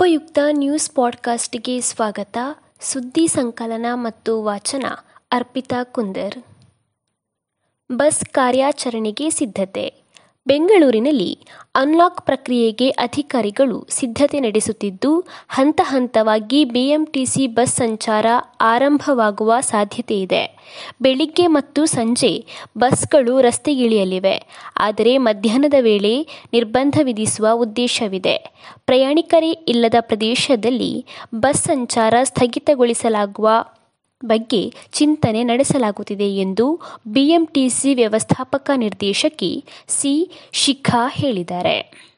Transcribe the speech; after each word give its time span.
ಉಪಯುಕ್ತ 0.00 0.38
ನ್ಯೂಸ್ 0.50 0.90
ಪಾಡ್ಕಾಸ್ಟ್ಗೆ 0.90 1.80
ಸ್ವಾಗತ. 1.80 2.38
ಸುದ್ದಿ 2.80 3.28
ಸಂಕಲನ 3.28 3.86
ಮತ್ತು 3.92 4.42
ವಾಚನ 4.42 4.84
ಅರ್ಪಿತಾ 5.32 5.84
ಕುಂದರ್. 5.84 6.38
ಬಸ್ 7.92 8.24
ಕಾರ್ಯಾಚರಣೆಗೆ 8.24 9.30
ಸಿದ್ಧತೆ. 9.30 10.02
ಬೆಂಗಳೂರಿನಲ್ಲಿ 10.46 11.38
ಅನ್ಲಾಕ್ 11.74 12.26
ಪ್ರಕ್ರಿಯೆಗೆ 12.26 12.90
ಅಧಿಕಾರಿಗಳು 12.90 13.86
ಸಿದ್ಧತೆ 13.90 14.40
ನಡೆಸುತ್ತಿದ್ದು, 14.40 15.20
ಹಂತ 15.48 15.80
ಹಂತವಾಗಿ 15.84 16.64
ಬಿಎಂಟಿಸಿ 16.64 17.46
ಬಸ್ 17.46 17.76
ಸಂಚಾರ 17.76 18.26
ಆರಂಭವಾಗುವ 18.60 19.54
ಸಾಧ್ಯತೆ 19.60 20.20
ಇದೆ. 20.20 20.58
ಬೆಳಿಗ್ಗೆ 21.02 21.46
ಮತ್ತು 21.46 21.86
ಸಂಜೆ 21.86 22.46
ಬಸ್ಗಳು 22.78 23.40
ರಸ್ತೆಗಿಳಿಯಲಿವೆ. 23.40 24.46
ಆದರೆ 24.78 25.18
ಮಧ್ಯಾಹ್ನದ 25.18 25.74
ವೇಳೆ 25.80 26.26
ನಿರ್ಬಂಧ 26.52 26.98
ವಿಧಿಸುವ 27.02 27.48
ಉದ್ದೇಶವಿದೆ. 27.54 28.36
ಪ್ರಯಾಣಿಕರೇ 28.86 29.50
ಇಲ್ಲದ 29.50 29.94
ಪ್ರದೇಶದಲ್ಲಿ 30.00 31.06
ಬಸ್ 31.34 31.64
ಸಂಚಾರ 31.64 32.14
ಸ್ಥಗಿತಗೊಳಿಸಲಾಗುವ 32.22 33.48
ಬಗ್ಗೆ 34.24 34.72
ಚಿಂತನೆ 34.92 35.42
ನಡೆಸಲಾಗುತ್ತಿದೆ 35.42 36.36
ಎಂದು 36.36 36.80
ಬಿಎಂಟಿಸಿ 37.06 37.94
ವ್ಯವಸ್ಥಾಪಕ 37.94 38.70
ನಿರ್ದೇಶಕಿ 38.76 39.64
ಸಿ 39.88 40.30
ಶಿಖಾ 40.52 41.08
ಹೇಳಿದ್ದಾರೆ. 41.08 42.10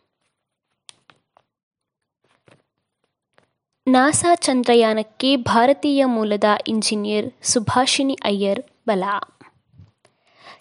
ನಾಸಾ 3.88 4.34
ಚಂದ್ರಯಾನಕ್ಕೆ 4.34 5.36
ಭಾರತೀಯ 5.36 6.04
ಮೂಲದ 6.04 6.44
ಇಂಜಿನಿಯರ್ 6.68 7.32
ಸುಭಾಷಿಣಿ 7.42 8.18
ಅಯ್ಯರ್ 8.24 8.62
ಬಲ. 8.88 9.04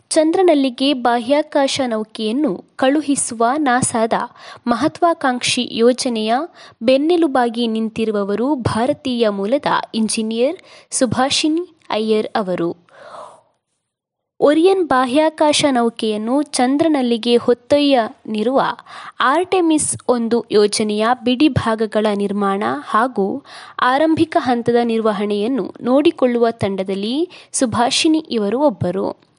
ಚಂದ್ರನಲ್ಲಿಗೆ 0.09 0.93
ಬಾಹ್ಯಾಕಾಶ 0.93 1.81
ನೌಕೆಯನ್ನು 1.85 2.63
ಕಳುಹಿಸುವ 2.75 3.45
ನಾಸಾದ 3.57 4.13
ಮಹತ್ವಾಕಾಂಕ್ಷಿ 4.67 5.69
ಯೋಜನೆಯ 5.71 6.33
ಬೆನ್ನೆಲುಬಾಗಿ 6.81 7.67
ನಿಂತಿರುವವರು 7.67 8.55
ಭಾರತೀಯ 8.55 9.29
ಮೂಲದ 9.29 9.65
ಇಂಜಿನಿಯರ್ 9.95 10.57
ಸುಭಾಷಿಣಿ 10.91 11.77
ಅಯ್ಯರ್ 11.89 12.27
ಅವರು. 12.35 12.91
ಒರಿಯನ್ 14.39 14.87
ಬಾಹ್ಯಾಕಾಶ 14.87 15.65
ನೌಕೆಯನ್ನು 15.71 16.41
ಚಂದ್ರನಲ್ಲಿಗೆ 16.41 17.35
ಹೊತ್ತೊಯ್ಯನಿರುವ 17.35 18.61
ಆರ್ಟೆಮಿಸ್ 19.19 19.97
ಒಂದು 20.07 20.45
ಯೋಜನೆಯ 20.51 21.07
ಬಿಡಿ 21.23 21.47
ಭಾಗಗಳ 21.47 22.05
ನಿರ್ಮಾಣ 22.15 22.63
ಹಾಗೂ 22.83 23.43
ಆರಂಭಿಕ 23.81 24.37
ಹಂತದ 24.39 24.75
ನಿರ್ವಹಣೆಯನ್ನು 24.83 25.73
ನೋಡಿಕೊಳ್ಳುವ 25.81 26.47
ತಂಡದಲ್ಲಿ 26.51 27.29
ಸುಭಾಷಿಣಿ 27.51 28.17
ಇವರು 28.17 28.59
ಒಬ್ಬರು. 28.59 29.30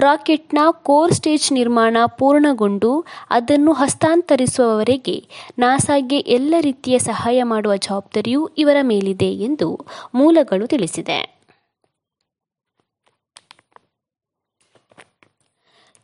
ರಾಕೆಟ್ನ 0.00 0.58
ಕೋರ್ 0.70 1.12
ಸ್ಟೇಜ್ 1.12 1.52
ನಿರ್ಮಾಣ 1.52 1.96
ಪೂರ್ಣಗೊಂಡು 2.06 3.04
ಅದನ್ನು 3.30 3.72
ಹಸ್ತಾಂತರಿಸುವವರೆಗೆ 3.72 5.28
ನಾಸಾಗೆ 5.58 6.18
ಎಲ್ಲ 6.18 6.54
ರೀತಿಯ 6.60 6.98
ಸಹಾಯ 6.98 7.42
ಮಾಡುವ 7.42 7.76
ಜವಾಬ್ದಾರಿಯೂ 7.76 8.46
ಇವರ 8.46 8.76
ಮೇಲಿದೆ 8.82 9.26
ಎಂದು 9.26 9.86
ಮೂಲಗಳು 10.14 10.66
ತಿಳಿಸಿದೆ. 10.66 11.34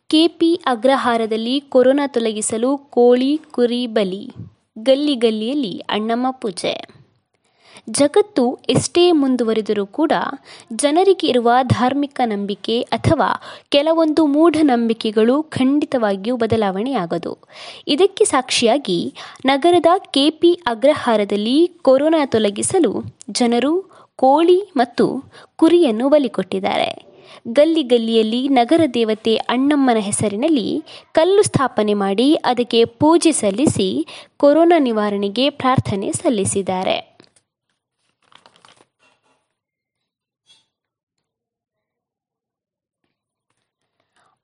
ಕೆಪಿ 0.08 0.54
ಅಗ್ರಹಾರದಲ್ಲಿ 0.54 1.60
ಕೊರೋನಾ 1.60 2.06
ತೊಲಗಿಸಲು 2.06 2.78
ಕೋಳಿ, 2.78 3.36
ಕುರಿ, 3.50 3.86
ಬಲಿ 3.86 4.30
ಗಲ್ಲಿ 4.78 5.14
ಗಲ್ಲಿಯಲ್ಲಿ 5.14 5.78
ಅಣ್ಣಮ್ಮ 5.78 6.30
ಪೂಜೆ. 6.30 6.99
ಜಗತ್ತು 7.88 8.58
ಎಷ್ಟೇ 8.68 9.12
ಮುಂದುವರಿದರೂ 9.12 9.86
ಕೂಡ 9.86 10.12
ಜನರಿಗೆ 10.72 11.26
ಇರುವ 11.26 11.50
ಧಾರ್ಮಿಕ 11.62 12.20
ನಂಬಿಕೆ 12.24 12.80
ಅಥವಾ 12.80 13.42
ಕೆಲವೊಂದು 13.68 14.26
ಮೂಢನಂಬಿಕೆಗಳು 14.26 15.42
ಖಂಡಿತವಾಗಿಯೂ 15.42 16.36
ಬದಲಾವಣೆಯಾಗದು. 16.36 17.38
ಇದಕ್ಕೆ 17.88 18.24
ಸಾಕ್ಷಿಯಾಗಿ 18.24 19.14
ನಗರದ 19.46 19.86
ಕೆಪಿ 19.98 20.54
ಅಗ್ರಹಾರದಲ್ಲಿ 20.54 21.66
ಕೊರೋನಾ 21.82 22.26
ತೊಲಗಿಸಲು 22.26 23.04
ಜನರು 23.30 23.90
ಕೋಳಿ 24.16 24.72
ಮತ್ತು 24.76 25.24
ಕುರಿಯನ್ನು 25.56 26.08
ಬಲಿಕೊಟ್ಟಿದ್ದಾರೆ. 26.08 27.10
ಗಲ್ಲಿ 27.48 27.82
ಗಲ್ಲಿಯಲ್ಲಿ 27.82 28.48
ನಗರ 28.48 28.80
ದೇವತೆ 28.94 29.36
ಅಣ್ಣಮ್ಮನ 29.36 29.96
ಹೆಸರಿನಲ್ಲಿ 29.96 30.82
ಕಲ್ಲು 31.12 31.42
ಸ್ಥಾಪನೆ 31.42 31.94
ಮಾಡಿ 31.94 32.34
ಅದಕ್ಕೆ 32.34 32.84
ಪೂಜೆ 32.84 33.32
ಸಲ್ಲಿಸಿ 33.32 34.06
ಕೊರೋನಾ 34.36 34.78
ನಿವಾರಣೆಗೆ 34.78 35.50
ಪ್ರಾರ್ಥನೆ 35.50 36.12
ಸಲ್ಲಿಸಿದ್ದಾರೆ. 36.12 37.09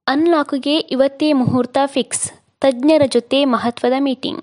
ಅನ್ಲಾಕ್ಗೆ 0.09 0.79
ಇವತ್ತೇ 0.79 1.33
ಮುಹೂರ್ತ 1.33 1.79
ಫಿಕ್ಸ್. 1.87 2.33
ತಜ್ಞರ 2.61 3.03
ಜೊತೆ 3.07 3.45
ಮಹತ್ವದ 3.45 3.93
ಮೀಟಿಂಗ್. 3.99 4.41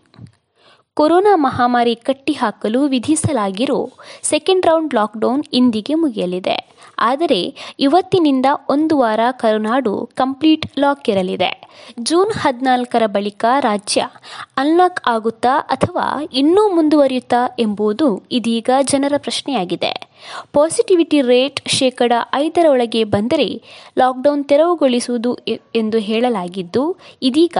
ಕೊರೋನಾ 0.97 1.31
ಮಹಾಮಾರಿ 1.45 1.93
ಕಟ್ಟಿಹಾಕಲು 2.07 2.79
ವಿಧಿಸಲಾಗಿರೋ 2.91 3.77
ಸೆಕೆಂಡ್ 4.31 4.67
ರೌಂಡ್ 4.69 4.93
ಲಾಕ್ಡೌನ್ 4.97 5.43
ಇಂದಿಗೆ 5.59 5.93
ಮುಗಿಯಲಿದೆ. 6.01 6.57
ಆದರೆ 7.09 7.39
ಇವತ್ತಿನಿಂದ 7.85 8.47
ಒಂದು 8.73 8.93
ವಾರ 8.99 9.21
ಕರುನಾಡು 9.41 9.93
ಕಂಪ್ಲೀಟ್ 10.21 10.65
ಲಾಕ್ 10.83 11.07
ಇರಲಿದೆ. 11.13 11.49
ಜೂನ್ 12.07 12.31
ಹದಿನಾಲ್ಕರ 12.41 13.03
ಬಳಿಕ 13.15 13.45
ರಾಜ್ಯ 13.67 14.01
ಅನ್ಲಾಕ್ 14.63 15.01
ಆಗುತ್ತಾ 15.13 15.53
ಅಥವಾ 15.75 16.05
ಇನ್ನೂ 16.41 16.63
ಮುಂದುವರಿಯುತ್ತಾ 16.75 17.41
ಎಂಬುದು 17.65 18.09
ಇದೀಗ 18.39 18.69
ಜನರ 18.91 19.17
ಪ್ರಶ್ನೆಯಾಗಿದೆ. 19.17 19.93
ಪಾಸಿಟಿವಿಟಿ 20.57 21.21
ರೇಟ್ 21.31 21.61
ಶೇಕಡ 21.77 22.13
ಐದರ 22.43 22.65
ಒಳಗೆ 22.73 23.01
ಬಂದರೆ 23.15 23.49
ಲಾಕ್ಡೌನ್ 24.01 24.45
ತೆರವುಗೊಳಿಸುವುದು 24.51 25.33
ಎಂದು 25.81 25.99
ಹೇಳಲಾಗಿದ್ದು, 26.09 26.83
ಇದೀಗ 27.29 27.57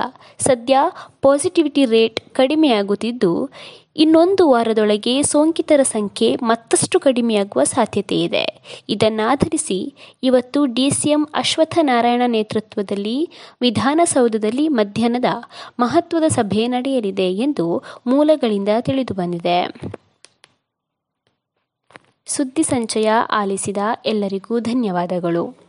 ಸದ್ಯ 0.47 0.77
ಪಾಸಿಟಿವಿಟಿ 1.23 1.85
ರೇಟ್ 1.85 2.19
ಕಡಿಮೆಯಾಗುತ್ತಿದ್ದು, 2.35 3.49
ಇನ್ನೊಂದು 3.95 4.43
ವಾರದೊಳಗೆ 4.49 5.13
ಸೋಂಕಿತರ 5.23 5.81
ಸಂಖ್ಯೆ 5.83 6.35
ಮತ್ತಷ್ಟು 6.41 6.99
ಕಡಿಮೆಯಾಗುವ 6.99 7.63
ಸಾಧ್ಯತೆ 7.63 8.17
ಇದೆ. 8.21 8.45
ಇದನ್ನಾಧರಿಸಿ 8.89 9.93
ಇವತ್ತು 10.23 10.65
ಡಿಸಿಎಂ 10.65 11.23
ಅಶ್ವತ್ಥನಾರಾಯಣ 11.33 12.21
ನೇತೃತ್ವದಲ್ಲಿ, 12.27 13.17
ವಿಧಾನಸೌಧದಲ್ಲಿ 13.61 14.67
ಮಧ್ಯಾಹ್ನದ 14.67 15.31
ಮಹತ್ವದ 15.79 16.23
ಸಭೆ 16.27 16.67
ನಡೆಯಲಿದೆ 16.67 17.29
ಎಂದು 17.47 17.67
ಮೂಲಗಳಿಂದ 18.07 18.69
ತಿಳಿದುಬಂದಿದೆ 18.79 19.59
ಸುದ್ದಿ 22.27 22.63
ಸಂಚಯ 22.63 23.09
ಆಲಿಸಿದ 23.31 23.77
ಎಲ್ಲರಿಗೂ 24.05 24.59
ಧನ್ಯವಾದಗಳು. 24.59 25.62